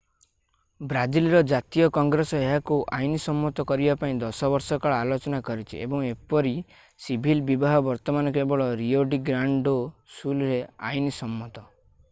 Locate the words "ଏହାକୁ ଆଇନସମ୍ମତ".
2.45-3.65